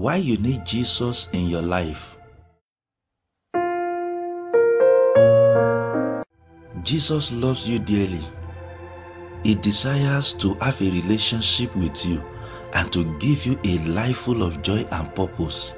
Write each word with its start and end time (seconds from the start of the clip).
Why 0.00 0.16
you 0.16 0.38
need 0.38 0.64
Jesus 0.64 1.28
in 1.34 1.50
your 1.50 1.60
life? 1.60 2.16
Jesus 6.82 7.30
loves 7.32 7.68
you 7.68 7.78
dearly. 7.78 8.24
He 9.44 9.56
desires 9.56 10.32
to 10.36 10.54
have 10.54 10.80
a 10.80 10.90
relationship 10.90 11.76
with 11.76 12.06
you 12.06 12.24
and 12.72 12.90
to 12.94 13.04
give 13.18 13.44
you 13.44 13.60
a 13.64 13.76
life 13.88 14.16
full 14.16 14.42
of 14.42 14.62
joy 14.62 14.86
and 14.90 15.14
purpose. 15.14 15.74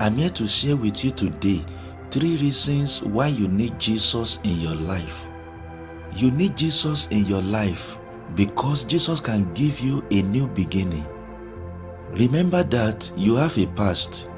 I'm 0.00 0.16
here 0.16 0.30
to 0.30 0.48
share 0.48 0.74
with 0.74 1.04
you 1.04 1.12
today 1.12 1.64
three 2.10 2.38
reasons 2.38 3.04
why 3.04 3.28
you 3.28 3.46
need 3.46 3.78
Jesus 3.78 4.40
in 4.42 4.60
your 4.60 4.74
life. 4.74 5.28
You 6.16 6.32
need 6.32 6.56
Jesus 6.56 7.06
in 7.12 7.24
your 7.26 7.42
life 7.42 8.00
because 8.34 8.82
Jesus 8.82 9.20
can 9.20 9.54
give 9.54 9.78
you 9.78 10.04
a 10.10 10.22
new 10.22 10.48
beginning. 10.48 11.06
Remember 12.12 12.62
that 12.64 13.10
you 13.16 13.36
have 13.36 13.56
a 13.56 13.66
past 13.68 14.28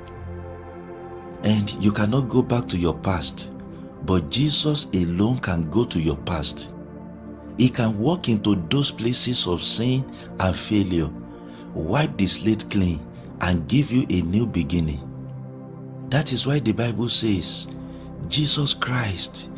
and 1.42 1.70
you 1.74 1.90
cannot 1.90 2.28
go 2.28 2.40
back 2.40 2.66
to 2.68 2.78
your 2.78 2.96
past, 2.98 3.52
but 4.06 4.30
Jesus 4.30 4.86
alone 4.94 5.38
can 5.38 5.68
go 5.70 5.84
to 5.84 6.00
your 6.00 6.16
past. 6.18 6.72
He 7.58 7.68
can 7.68 7.98
walk 7.98 8.28
into 8.28 8.54
those 8.70 8.90
places 8.90 9.46
of 9.46 9.62
sin 9.62 10.04
and 10.38 10.56
failure, 10.56 11.10
wipe 11.74 12.16
the 12.16 12.26
slate 12.26 12.70
clean, 12.70 13.04
and 13.40 13.68
give 13.68 13.90
you 13.90 14.06
a 14.08 14.22
new 14.22 14.46
beginning. 14.46 15.00
That 16.10 16.32
is 16.32 16.46
why 16.46 16.60
the 16.60 16.72
Bible 16.72 17.08
says, 17.08 17.74
Jesus 18.28 18.72
Christ, 18.72 19.50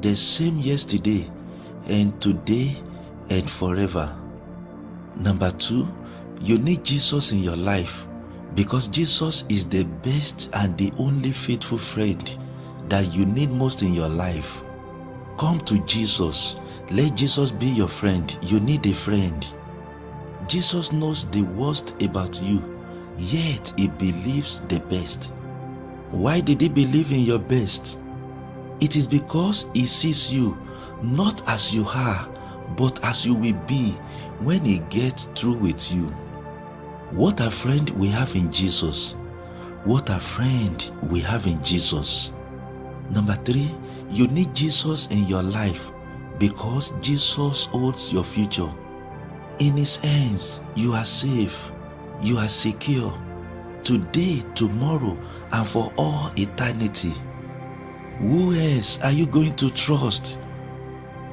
the 0.00 0.16
same 0.16 0.58
yesterday 0.58 1.30
and 1.86 2.18
today 2.20 2.76
and 3.28 3.48
forever. 3.48 4.14
Number 5.16 5.50
two, 5.52 5.86
you 6.40 6.58
need 6.58 6.84
Jesus 6.84 7.32
in 7.32 7.38
your 7.38 7.56
life 7.56 8.06
because 8.54 8.88
Jesus 8.88 9.44
is 9.48 9.68
the 9.68 9.84
best 10.02 10.50
and 10.54 10.76
the 10.78 10.92
only 10.98 11.32
faithful 11.32 11.78
friend 11.78 12.36
that 12.88 13.12
you 13.12 13.26
need 13.26 13.50
most 13.50 13.82
in 13.82 13.92
your 13.92 14.08
life. 14.08 14.62
Come 15.38 15.60
to 15.60 15.78
Jesus. 15.84 16.56
Let 16.90 17.14
Jesus 17.14 17.50
be 17.50 17.66
your 17.66 17.88
friend. 17.88 18.36
You 18.42 18.60
need 18.60 18.86
a 18.86 18.94
friend. 18.94 19.46
Jesus 20.46 20.92
knows 20.92 21.30
the 21.30 21.42
worst 21.42 22.00
about 22.02 22.40
you, 22.42 22.64
yet 23.18 23.72
he 23.76 23.88
believes 23.88 24.60
the 24.68 24.80
best. 24.80 25.32
Why 26.10 26.40
did 26.40 26.62
he 26.62 26.68
believe 26.68 27.12
in 27.12 27.20
your 27.20 27.38
best? 27.38 27.98
It 28.80 28.96
is 28.96 29.06
because 29.06 29.70
he 29.74 29.84
sees 29.84 30.32
you 30.32 30.56
not 31.02 31.46
as 31.48 31.74
you 31.74 31.84
are, 31.86 32.28
but 32.76 33.02
as 33.04 33.26
you 33.26 33.34
will 33.34 33.60
be 33.66 33.90
when 34.40 34.64
he 34.64 34.78
gets 34.90 35.26
through 35.26 35.58
with 35.58 35.92
you. 35.92 36.14
What 37.10 37.40
a 37.40 37.50
friend 37.50 37.88
we 37.90 38.08
have 38.08 38.34
in 38.34 38.52
Jesus. 38.52 39.14
What 39.84 40.10
a 40.10 40.20
friend 40.20 40.90
we 41.04 41.20
have 41.20 41.46
in 41.46 41.64
Jesus. 41.64 42.32
Number 43.08 43.32
three, 43.32 43.74
you 44.10 44.26
need 44.28 44.54
Jesus 44.54 45.10
in 45.10 45.24
your 45.26 45.42
life 45.42 45.90
because 46.38 46.90
Jesus 47.00 47.64
holds 47.64 48.12
your 48.12 48.24
future. 48.24 48.68
In 49.58 49.72
his 49.72 49.96
hands, 49.96 50.60
you 50.76 50.92
are 50.92 51.06
safe, 51.06 51.72
you 52.20 52.36
are 52.36 52.46
secure, 52.46 53.18
today, 53.82 54.44
tomorrow, 54.54 55.18
and 55.52 55.66
for 55.66 55.90
all 55.96 56.30
eternity. 56.36 57.14
Who 58.18 58.52
else 58.52 59.02
are 59.02 59.12
you 59.12 59.24
going 59.26 59.56
to 59.56 59.70
trust? 59.70 60.40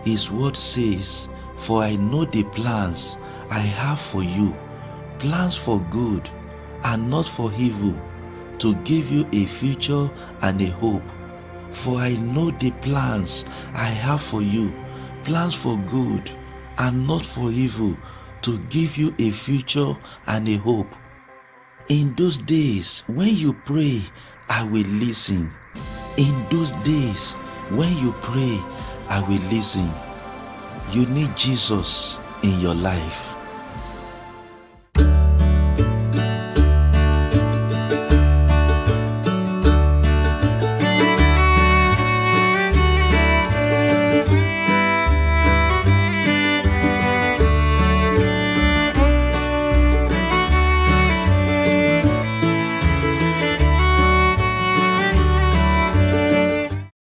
His 0.05 0.31
word 0.31 0.55
says, 0.55 1.27
For 1.57 1.83
I 1.83 1.97
know 1.97 2.23
the 2.23 2.45
plans 2.45 3.17
I 3.49 3.59
have 3.59 3.99
for 3.99 4.23
you, 4.23 4.55
plans 5.19 5.55
for 5.55 5.79
good 5.89 6.29
and 6.83 7.09
not 7.09 7.27
for 7.27 7.51
evil, 7.57 7.93
to 8.59 8.75
give 8.83 9.11
you 9.11 9.27
a 9.33 9.45
future 9.45 10.09
and 10.41 10.61
a 10.61 10.67
hope. 10.67 11.03
For 11.71 11.97
I 11.99 12.15
know 12.15 12.51
the 12.51 12.71
plans 12.81 13.45
I 13.73 13.85
have 13.85 14.21
for 14.21 14.41
you, 14.41 14.73
plans 15.23 15.53
for 15.53 15.77
good 15.87 16.31
and 16.77 17.05
not 17.07 17.25
for 17.25 17.49
evil, 17.49 17.97
to 18.43 18.59
give 18.69 18.97
you 18.97 19.13
a 19.19 19.31
future 19.31 19.95
and 20.27 20.47
a 20.47 20.55
hope. 20.55 20.93
In 21.89 22.15
those 22.15 22.37
days, 22.37 23.03
when 23.07 23.35
you 23.35 23.53
pray, 23.65 24.01
I 24.49 24.63
will 24.63 24.87
listen. 24.87 25.51
In 26.17 26.45
those 26.49 26.71
days, 26.83 27.33
when 27.71 27.95
you 27.97 28.13
pray, 28.21 28.59
I 29.09 29.21
will 29.27 29.41
listen. 29.49 29.89
You 30.91 31.05
need 31.07 31.35
Jesus 31.35 32.17
in 32.43 32.59
your 32.59 32.75
life. 32.75 33.34